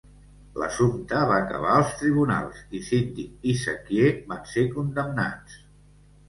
L'assumpte 0.61 1.19
va 1.31 1.35
acabar 1.41 1.75
als 1.81 1.91
tribunals 1.99 2.63
i 2.79 2.81
Síndic 2.87 3.45
i 3.53 3.55
sequier 3.65 4.09
van 4.33 4.43
ser 4.55 4.65
condemnats. 4.79 5.61